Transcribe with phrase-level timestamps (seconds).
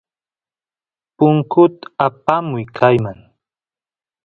[1.17, 1.75] punkut
[2.07, 3.19] apamuy kayman